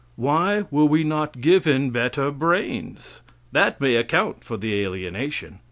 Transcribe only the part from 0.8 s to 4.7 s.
we not given better brains? That may account for